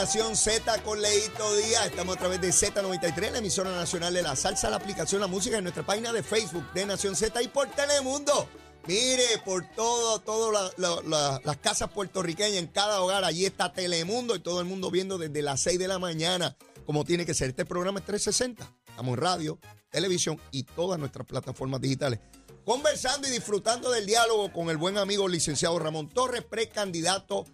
[0.00, 1.88] Nación Z con Leito Díaz.
[1.88, 5.58] Estamos a través de Z93, la emisora nacional de la salsa, la aplicación La Música
[5.58, 8.48] en nuestra página de Facebook de Nación Z y por Telemundo.
[8.86, 14.60] Mire, por todo, todas las casas puertorriqueñas, en cada hogar, allí está Telemundo y todo
[14.60, 16.56] el mundo viendo desde las 6 de la mañana,
[16.86, 17.50] como tiene que ser.
[17.50, 18.72] Este programa es 360.
[18.88, 19.58] Estamos en radio,
[19.90, 22.20] televisión y todas nuestras plataformas digitales.
[22.64, 27.44] Conversando y disfrutando del diálogo con el buen amigo licenciado Ramón Torres, precandidato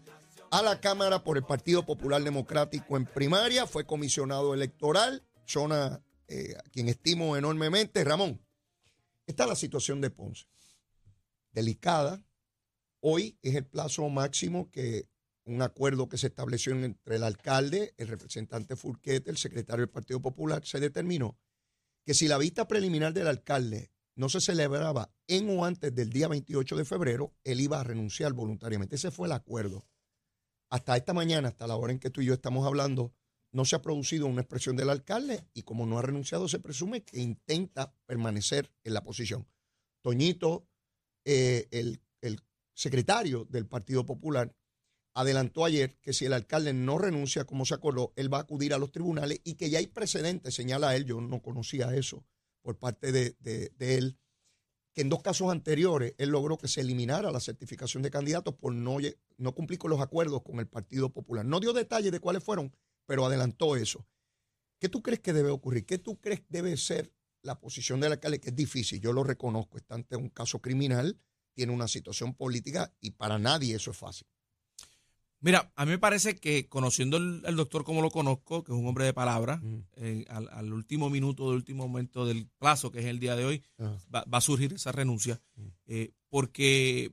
[0.51, 6.55] a la Cámara por el Partido Popular Democrático en primaria, fue comisionado electoral, zona eh,
[6.59, 8.05] a quien estimo enormemente.
[8.05, 8.41] Ramón,
[9.27, 10.47] está la situación de Ponce.
[11.53, 12.23] Delicada.
[13.01, 15.09] Hoy es el plazo máximo que
[15.45, 20.21] un acuerdo que se estableció entre el alcalde, el representante Furquete, el secretario del Partido
[20.21, 21.39] Popular, se determinó
[22.05, 26.27] que si la vista preliminar del alcalde no se celebraba en o antes del día
[26.27, 28.97] 28 de febrero, él iba a renunciar voluntariamente.
[28.97, 29.87] Ese fue el acuerdo
[30.71, 33.13] hasta esta mañana, hasta la hora en que tú y yo estamos hablando,
[33.53, 37.03] no se ha producido una expresión del alcalde y como no ha renunciado, se presume
[37.03, 39.47] que intenta permanecer en la posición.
[40.03, 40.69] Toñito,
[41.25, 42.01] eh, el,
[42.79, 44.55] secretario del Partido Popular,
[45.15, 48.75] adelantó ayer que si el alcalde no renuncia como se acordó, él va a acudir
[48.75, 52.27] a los tribunales y que ya hay precedentes, señala él, yo no conocía eso
[52.61, 54.19] por parte de, de él,
[54.97, 58.73] que en dos casos anteriores él logró que se eliminara la certificación de candidatos por
[58.73, 58.97] no,
[59.37, 61.45] no cumplir con los acuerdos con el Partido Popular.
[61.45, 64.07] No dio detalles de cuáles fueron, pero adelantó eso.
[64.81, 65.85] ¿Qué tú crees que debe ocurrir?
[65.85, 68.41] ¿Qué tú crees debe ser la posición del alcalde?
[68.41, 71.21] Que es difícil, yo lo reconozco, está ante un caso criminal,
[71.53, 74.27] tiene una situación política y para nadie eso es fácil.
[75.41, 78.87] Mira, a mí me parece que conociendo al doctor como lo conozco, que es un
[78.87, 79.61] hombre de palabra,
[79.97, 83.63] eh, al, último minuto, del último momento del plazo, que es el día de hoy,
[84.13, 85.41] va, a surgir esa renuncia.
[85.87, 87.13] Eh, porque,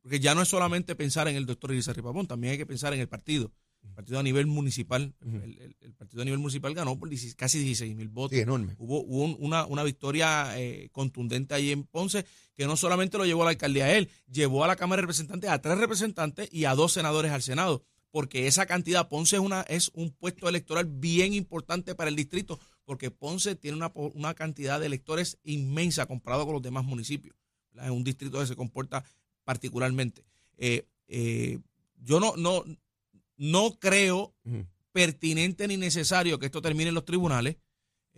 [0.00, 2.94] porque ya no es solamente pensar en el doctor Elisa Ripapón, también hay que pensar
[2.94, 3.52] en el partido.
[3.82, 8.08] El partido a nivel municipal, el, partido a nivel municipal ganó por casi 16 mil
[8.08, 8.38] votos.
[8.38, 8.74] enorme.
[8.78, 12.24] Hubo, una, una, victoria eh, contundente ahí en Ponce,
[12.54, 15.02] que no solamente lo llevó a la alcaldía a él, llevó a la Cámara de
[15.02, 19.42] Representantes a tres representantes y a dos senadores al Senado, porque esa cantidad, Ponce es,
[19.42, 24.34] una, es un puesto electoral bien importante para el distrito, porque Ponce tiene una, una
[24.34, 27.36] cantidad de electores inmensa comparado con los demás municipios.
[27.82, 29.04] Es un distrito que se comporta
[29.44, 30.24] particularmente.
[30.56, 31.58] Eh, eh,
[32.02, 32.64] yo no, no,
[33.38, 34.34] no creo
[34.92, 37.56] pertinente ni necesario que esto termine en los tribunales.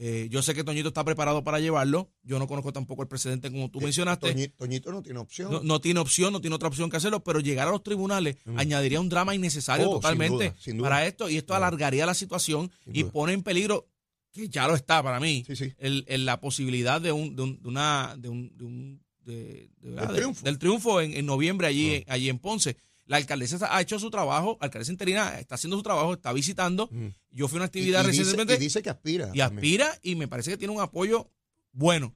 [0.02, 2.10] Eh, yo sé que Toñito está preparado para llevarlo.
[2.22, 4.48] Yo no conozco tampoco el precedente como tú eh, mencionaste.
[4.56, 5.60] Toñito, no tiene opción.
[5.62, 8.98] No, tiene opción, no tiene otra opción que hacerlo, pero llegar a los tribunales añadiría
[8.98, 13.42] un drama innecesario oh, totalmente para esto y esto alargaría la situación y pone en
[13.42, 13.90] peligro,
[14.32, 15.44] que ya lo está para mí,
[15.76, 22.30] El, la posibilidad de un, de, una, de un, del triunfo en, noviembre allí, allí
[22.30, 22.78] en Ponce.
[23.10, 26.88] La alcaldesa ha hecho su trabajo, la alcaldesa interina está haciendo su trabajo, está visitando.
[27.32, 28.54] Yo fui a una actividad recientemente.
[28.54, 29.32] y dice que aspira.
[29.34, 31.28] Y aspira y me parece que tiene un apoyo
[31.72, 32.14] bueno.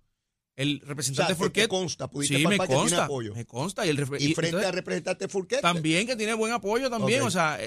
[0.55, 3.35] El representante o sea, consta, sí, me consta, apoyo.
[3.35, 3.85] me consta.
[3.85, 5.63] Y, el, frente al representante Furquete.
[5.63, 7.23] También que tiene buen apoyo también.
[7.23, 7.59] O sea,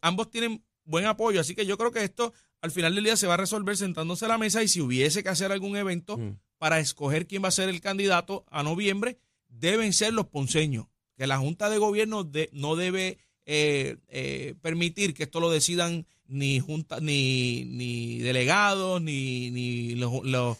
[0.00, 1.40] ambos tienen buen apoyo.
[1.40, 2.32] Así que yo creo que esto
[2.62, 5.22] al final del día se va a resolver sentándose a la mesa y si hubiese
[5.22, 6.18] que hacer algún evento
[6.58, 10.86] para escoger quién va a ser el candidato a noviembre, deben ser los ponceños
[11.22, 13.16] que la Junta de Gobierno no debe
[13.46, 20.58] eh, eh, permitir que esto lo decidan ni junta, ni, ni delegados, ni, ni los,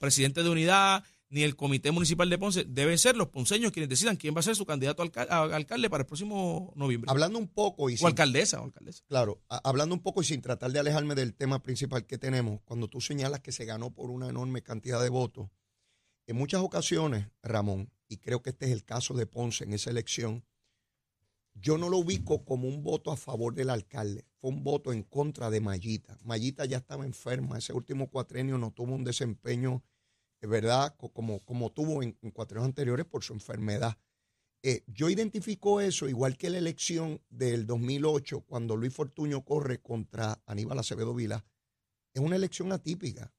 [0.00, 2.64] presidentes de unidad, ni el Comité Municipal de Ponce.
[2.64, 6.02] Deben ser los ponceños quienes decidan quién va a ser su candidato a alcalde para
[6.02, 7.08] el próximo noviembre.
[7.08, 9.04] Hablando un poco y o alcaldesa o alcaldesa.
[9.06, 12.88] Claro, hablando un poco y sin tratar de alejarme del tema principal que tenemos, cuando
[12.88, 15.50] tú señalas que se ganó por una enorme cantidad de votos,
[16.26, 19.88] en muchas ocasiones, Ramón, y creo que este es el caso de Ponce en esa
[19.88, 20.44] elección,
[21.54, 25.04] yo no lo ubico como un voto a favor del alcalde, fue un voto en
[25.04, 26.18] contra de Mayita.
[26.24, 29.84] Mayita ya estaba enferma, ese último cuatrenio no tuvo un desempeño,
[30.40, 33.96] ¿verdad?, como, como tuvo en, cuatrenios anteriores por su enfermedad.
[34.62, 40.42] Eh, yo identifico eso, igual que la elección del 2008, cuando Luis Fortuño corre contra
[40.46, 41.44] Aníbal Acevedo Vila,
[42.12, 43.32] es una elección atípica.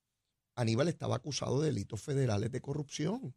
[0.56, 3.36] Aníbal estaba acusado de delitos federales de corrupción.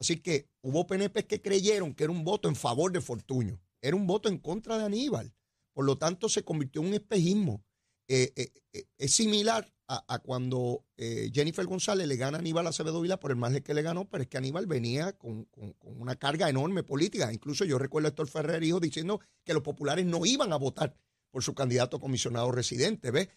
[0.00, 3.96] Así que hubo PNP que creyeron que era un voto en favor de Fortuño, era
[3.96, 5.34] un voto en contra de Aníbal.
[5.74, 7.64] Por lo tanto, se convirtió en un espejismo.
[8.08, 13.20] Eh, eh, eh, es similar a, cuando Jennifer González le gana a Aníbal Acevedo Vila
[13.20, 15.46] por el margen que le ganó, pero es que Aníbal venía con,
[15.82, 17.30] una carga enorme política.
[17.32, 20.96] Incluso yo recuerdo a Héctor Ferrer, hijo, diciendo que los populares no iban a votar
[21.30, 23.10] por su candidato comisionado residente.
[23.10, 23.28] ¿ves?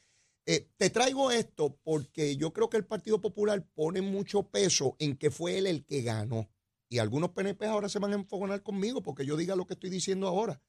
[0.77, 5.29] Te traigo esto porque yo creo que el Partido Popular pone mucho peso en que
[5.29, 6.49] fue él el que ganó.
[6.89, 9.89] Y algunos PNP ahora se van a enfogonar conmigo porque yo diga lo que estoy
[9.89, 10.61] diciendo ahora.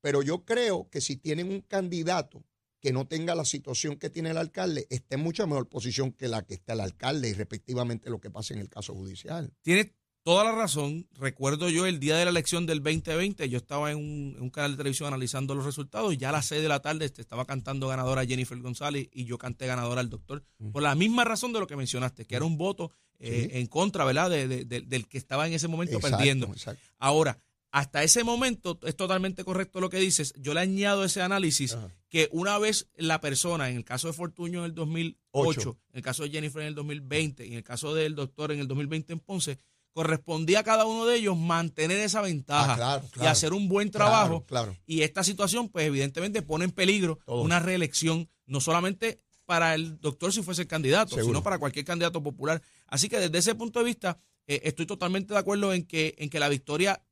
[0.00, 2.44] Pero yo creo que si tienen un candidato
[2.80, 6.28] que no tenga la situación que tiene el alcalde esté en mucha mejor posición que
[6.28, 9.52] la que está el alcalde y respectivamente lo que pasa en el caso judicial.
[9.62, 9.94] Tiene
[10.26, 11.06] toda la razón.
[11.20, 14.78] Recuerdo yo el día de la elección del 2020, yo estaba en un, canal de
[14.78, 17.86] televisión analizando los resultados y ya a las 6 de la tarde este, estaba cantando
[17.86, 20.42] ganadora Jennifer González y yo canté ganadora al doctor.
[20.72, 22.90] Por la misma razón de lo que mencionaste, que era un voto
[23.20, 24.28] eh, en contra, ¿verdad?
[24.28, 26.52] De, del que estaba en ese momento perdiendo.
[26.98, 27.38] Ahora,
[27.70, 30.34] hasta ese momento es totalmente correcto lo que dices.
[30.38, 34.58] Yo le añado ese análisis que una vez la persona, en el caso de Fortuño
[34.60, 38.16] en el 2008, en el caso de Jennifer en el 2020, en el caso del
[38.16, 39.60] doctor en el 2020 en Ponce,
[39.96, 44.44] correspondía a cada uno de ellos mantener esa ventaja ah, y hacer un buen trabajo.
[44.84, 50.34] Y esta situación, pues evidentemente pone en peligro una reelección, no solamente para el doctor
[50.34, 52.60] si fuese el candidato, sino para cualquier candidato popular.
[52.88, 56.28] Así que desde ese punto de vista, eh, estoy totalmente de acuerdo en que, en
[56.28, 57.02] que la victoria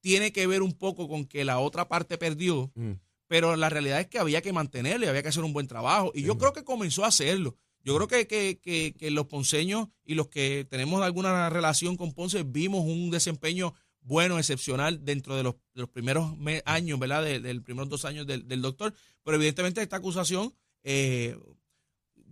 [0.00, 2.94] tiene que ver un poco con que la otra parte perdió, mm.
[3.28, 6.10] pero la realidad es que había que mantenerlo y había que hacer un buen trabajo.
[6.16, 7.56] Y yo creo que comenzó a hacerlo.
[7.84, 12.84] Yo creo que, que, los ponceños y los que tenemos alguna relación con Ponce vimos
[12.84, 15.54] un desempeño bueno, excepcional dentro de los,
[15.90, 16.32] primeros
[16.64, 17.22] años, ¿verdad?
[17.24, 18.94] Del de, primeros dos años del, doctor.
[19.22, 21.36] Pero evidentemente esta acusación, eh,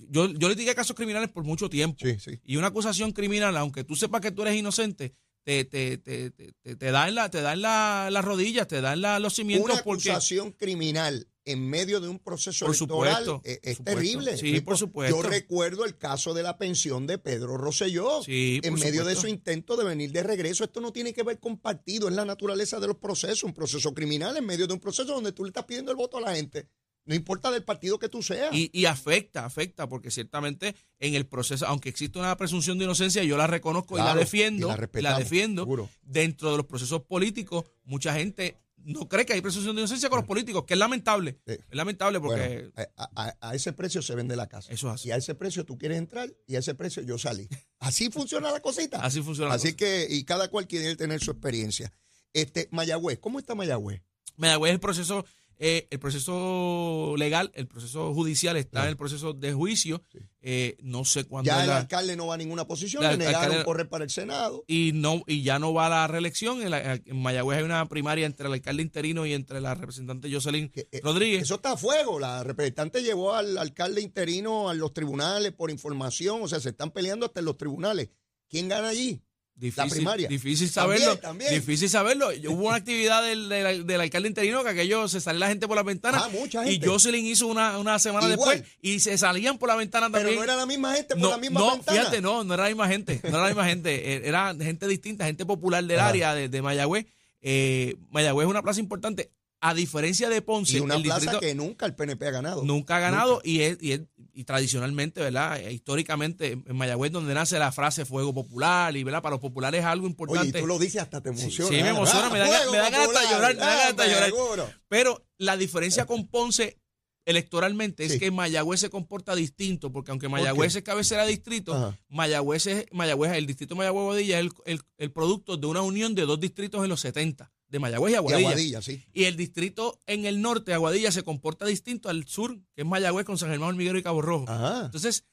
[0.08, 2.04] yo, yo le dije casos criminales por mucho tiempo.
[2.44, 5.14] Y una acusación criminal, aunque tú sepas que tú eres inocente,
[5.44, 9.18] te, te, te, te, te dan, la, te dan la, las rodillas, te dan la,
[9.18, 9.70] los cimientos.
[9.70, 14.36] Una acusación criminal en medio de un proceso electoral eh, es, terrible.
[14.36, 15.22] Sí, por supuesto.
[15.22, 18.20] Yo recuerdo el caso de la pensión de Pedro Rosselló.
[18.26, 20.64] en medio de su intento de venir de regreso.
[20.64, 23.44] Esto no tiene que ver con partido, es la naturaleza de los procesos.
[23.44, 26.18] Un proceso criminal en medio de un proceso donde tú le estás pidiendo el voto
[26.18, 26.68] a la gente.
[27.04, 28.50] No importa del partido que tú seas.
[28.52, 33.36] Y, afecta, afecta, porque ciertamente en el proceso, aunque existe una presunción de inocencia, yo
[33.36, 35.88] la reconozco y la defiendo, la, defiendo.
[36.02, 40.18] Dentro de los procesos políticos, mucha gente no cree que hay presunción de inocencia con
[40.18, 41.40] los políticos, que es lamentable.
[41.46, 42.70] Es lamentable porque...
[42.96, 44.72] a, ese precio se vende la casa.
[44.72, 45.08] Eso es así.
[45.08, 47.48] Y a ese precio tú quieres entrar y a ese precio yo salí.
[47.78, 48.98] Así funciona la cosita.
[49.04, 49.52] Así funciona.
[49.52, 51.92] Así que, y cada cual quiere tener su experiencia.
[52.32, 54.02] Este, Mayagüez, ¿cómo está Mayagüez?
[54.36, 55.24] Mayagüez es el proceso
[55.64, 60.02] eh, el proceso legal, el proceso judicial está en el proceso de juicio.
[60.40, 61.46] Eh, no sé cuándo.
[61.46, 64.64] Ya el alcalde no va a ninguna posición, le negaron correr para el Senado.
[64.66, 66.62] Y no y ya no va a la reelección.
[66.62, 71.00] En, Mayagüez hay una primaria entre el alcalde interino y entre la representante Jocelyn eh,
[71.00, 71.42] Rodríguez.
[71.42, 72.18] Eso está a fuego.
[72.18, 76.42] La representante llevó al alcalde interino a los tribunales por información.
[76.42, 78.08] O sea, se están peleando hasta en los tribunales.
[78.48, 79.22] ¿Quién gana allí?
[79.62, 80.28] Difícil, la primaria.
[80.28, 81.16] Difícil saberlo.
[81.48, 82.30] Difícil saberlo.
[82.48, 83.48] Hubo una actividad del,
[83.86, 86.20] del, alcalde interino que aquello se sale la gente por la ventana.
[86.24, 86.84] Ah, mucha gente.
[86.84, 90.26] Y Jocelyn hizo una, una semana después y se salían por la ventana también.
[90.26, 91.96] Pero no era la misma gente por la misma no, ventana.
[91.96, 93.20] Fíjate, no, no era la misma gente.
[93.22, 94.14] No era la misma gente.
[94.14, 97.06] Eh, era gente distinta, gente popular del área de, de Mayagüez.
[97.40, 99.30] Eh, Mayagüez es una plaza importante.
[99.64, 100.76] A diferencia de Ponce.
[100.76, 102.64] Y una plaza que nunca el PNP ha ganado.
[102.64, 104.00] Nunca ha ganado y es, y es
[104.34, 105.60] y tradicionalmente, ¿verdad?
[105.60, 109.22] E históricamente en Mayagüez donde nace la frase fuego popular y, ¿verdad?
[109.22, 110.48] Para los populares es algo importante.
[110.48, 111.70] Oye, tú lo dices hasta te emociona.
[111.70, 114.80] Sí, me emociona, me da, me da ganas de llorar, me da ganas de llorar.
[114.88, 116.80] Pero la diferencia con Ponce
[117.24, 122.66] electoralmente es que Mayagüez se comporta distinto, porque aunque Mayagüez es cabecera de distrito, Mayagüez,
[122.66, 126.40] es, Mayagüez, el distrito Mayagüez Bodilla es el, el, producto de una unión de dos
[126.40, 128.80] distritos en los 70 de Mayagüez y Aguadilla.
[129.14, 133.24] Y, el distrito en el norte, Aguadilla, se comporta distinto al sur, que es Mayagüez
[133.24, 134.44] con San Germán Hormiguero y Cabo Rojo.
[134.84, 135.24] Entonces,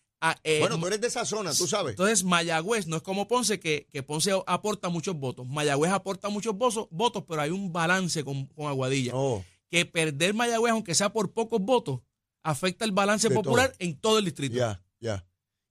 [0.43, 1.91] eh, bueno, tú eres de esa zona, tú sabes.
[1.91, 5.46] Entonces, Mayagüez no es como Ponce, que, que Ponce aporta muchos votos.
[5.48, 9.12] Mayagüez aporta muchos votos, pero hay un balance con, con Aguadilla.
[9.13, 9.43] Oh.
[9.69, 12.00] Que perder Mayagüez, aunque sea por pocos votos,
[12.41, 14.55] afecta el balance popular en todo el distrito.
[14.55, 15.28] Ya, ya.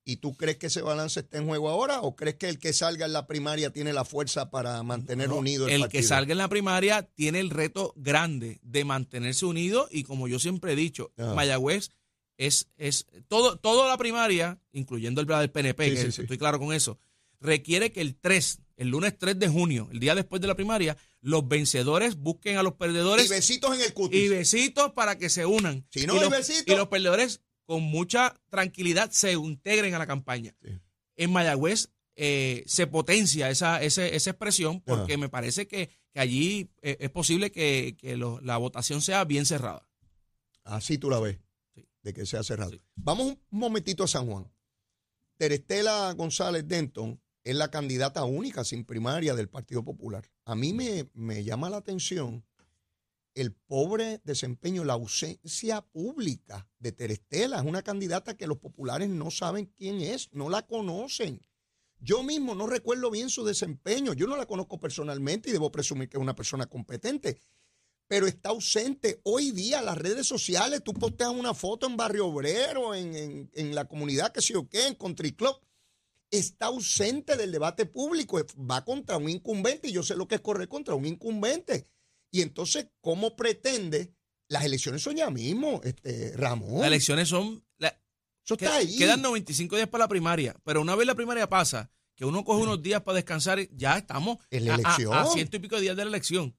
[0.08, 2.72] ¿Y tú crees que ese balance está en juego ahora o crees que el que
[2.72, 6.38] salga en la primaria tiene la fuerza para mantener unido el, el que salga en
[6.38, 11.12] la primaria tiene el reto grande de mantenerse unido y como yo siempre he dicho,
[11.18, 11.90] Mayagüez
[12.38, 16.98] es, es todo, toda la primaria, incluyendo el del PNP, que estoy claro con eso,
[17.38, 20.96] requiere que el 3, el lunes 3 de junio, el día después de la primaria,
[21.20, 23.26] los vencedores busquen a los perdedores.
[23.26, 24.18] Y besitos en el cutis.
[24.18, 25.84] Y besitos para que se unan.
[25.90, 30.56] Si no, y, los, y los perdedores con mucha tranquilidad se integren a la campaña.
[31.16, 37.10] En Mayagüez eh, se potencia esa, esa, expresión porque me parece que, allí eh, es
[37.10, 37.94] posible que,
[38.42, 39.86] la votación sea bien cerrada.
[40.64, 41.40] Así tú la ves,
[42.02, 42.72] de que sea cerrada.
[42.96, 44.50] Vamos un momentito a San Juan.
[45.36, 50.26] Terestela González Denton es la candidata única sin primaria del Partido Popular.
[50.46, 52.46] A mí me, me llama la atención
[53.40, 57.58] el pobre desempeño, la ausencia pública de Terestela.
[57.58, 61.40] Es una candidata que los populares no saben quién es, no la conocen.
[62.00, 64.12] Yo mismo no recuerdo bien su desempeño.
[64.12, 67.40] Yo no la conozco personalmente y debo presumir que es una persona competente.
[68.08, 69.20] pero está ausente.
[69.22, 73.84] Hoy día las redes sociales, tú posteas una foto en Barrio Obrero, en, en, la
[73.86, 75.60] comunidad que sé yo qué, en Country Club,
[76.30, 80.40] está ausente del debate público, va contra un incumbente y yo sé lo que es
[80.40, 81.86] correr contra un incumbente.
[82.30, 84.14] Y entonces, ¿cómo pretende?
[84.48, 86.80] Las elecciones son ya mismo, este, Ramón.
[86.80, 87.64] Las elecciones son...
[88.44, 88.96] Eso está ahí.
[88.96, 92.62] Quedan 95 días para la primaria, pero una vez la primaria pasa, que uno coge
[92.62, 95.12] unos días para descansar, ya estamos en la elección.
[95.12, 96.56] A, ciento y pico de días de la elección.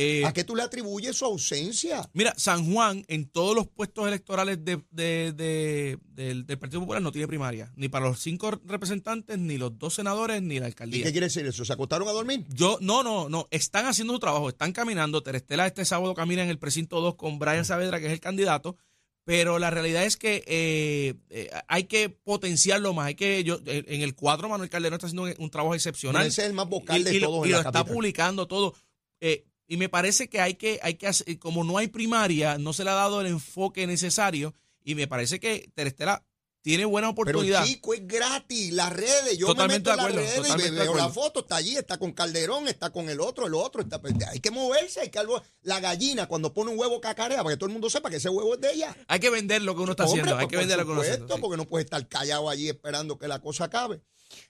[0.00, 2.08] Eh, ¿A qué tú le atribuyes su ausencia?
[2.12, 7.72] Mira, San Juan en todos los puestos electorales de, del, Partido Popular no tiene primaria,
[7.74, 11.00] ni para los cinco representantes, ni los dos senadores, ni la alcaldía.
[11.00, 11.64] ¿Y qué quiere decir eso?
[11.64, 12.46] ¿Se acostaron a dormir?
[12.54, 15.24] Yo, no, no, no, están haciendo su trabajo, están caminando.
[15.24, 18.76] Terestela este sábado camina en el precinto 2 con Brian Saavedra, que es el candidato,
[19.24, 23.08] pero la realidad es que eh, eh, hay que potenciarlo más.
[23.08, 26.24] Hay que yo en el cuadro Manuel Calderón está haciendo un, trabajo excepcional.
[26.24, 27.48] ese es el más vocal de todos.
[27.48, 28.74] Y, lo está publicando todo.
[29.20, 32.72] Eh, y me parece que hay que, hay que hacer, como no hay primaria, no
[32.72, 34.54] se le ha dado el enfoque necesario.
[34.82, 36.24] Y me parece que Terestela
[36.62, 37.60] tiene buena oportunidad.
[37.60, 40.94] Pero chico, es gratis, las redes, yo totalmente me meto en las redes y veo
[40.96, 44.14] la foto, está allí, está con Calderón, está con el otro, el otro, está, pues,
[44.26, 47.58] hay que moverse, hay que algo, la gallina cuando pone un huevo cacarea para que
[47.58, 48.96] todo el mundo sepa que ese huevo es de ella.
[49.06, 51.14] Hay que vender lo que uno está haciendo, hay que vender lo que uno está
[51.14, 51.38] haciendo.
[51.38, 54.00] porque no puede estar callado allí esperando que la cosa acabe.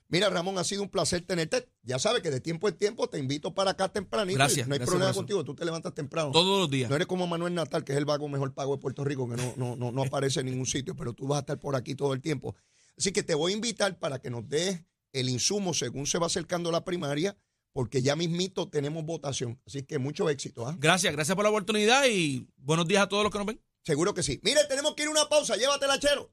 [0.07, 1.69] Mira, Ramón, ha sido un placer tenerte.
[1.83, 4.37] Ya sabes que de tiempo en tiempo te invito para acá tempranito.
[4.37, 4.67] Gracias.
[4.67, 6.31] No hay problema contigo, tú te levantas temprano.
[6.31, 6.89] Todos los días.
[6.89, 9.35] No eres como Manuel Natal, que es el vago mejor pago de Puerto Rico, que
[9.35, 11.95] no, no, no, no aparece en ningún sitio, pero tú vas a estar por aquí
[11.95, 12.55] todo el tiempo.
[12.97, 14.83] Así que te voy a invitar para que nos des
[15.13, 17.37] el insumo según se va acercando la primaria,
[17.71, 19.59] porque ya mismito tenemos votación.
[19.65, 20.67] Así que mucho éxito.
[20.67, 20.75] ¿ah?
[20.77, 23.61] Gracias, gracias por la oportunidad y buenos días a todos los que nos ven.
[23.83, 24.39] Seguro que sí.
[24.43, 25.55] Mire, tenemos que ir a una pausa.
[25.55, 26.31] Llévatela, chero.